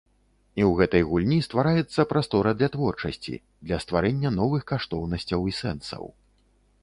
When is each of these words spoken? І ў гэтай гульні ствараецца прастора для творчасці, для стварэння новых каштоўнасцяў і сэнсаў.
І 0.59 0.63
ў 0.69 0.71
гэтай 0.79 1.03
гульні 1.09 1.35
ствараецца 1.47 2.05
прастора 2.13 2.53
для 2.61 2.69
творчасці, 2.75 3.35
для 3.67 3.77
стварэння 3.83 4.29
новых 4.39 4.61
каштоўнасцяў 4.71 5.39
і 5.53 5.53
сэнсаў. 5.61 6.03